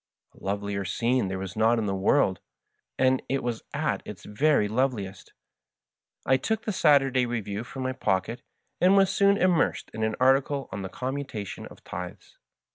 [0.33, 2.39] A lovelier scene there is not in the world,
[2.97, 5.33] and it was at its very loveliest.
[6.25, 8.41] I took the" Saturday Re view" from my pocket,
[8.79, 12.39] and was soon immersed in an article on the commutation of tithes.